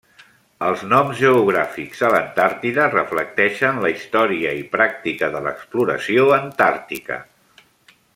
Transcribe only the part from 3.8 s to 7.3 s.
la història i pràctica de l'exploració antàrtica.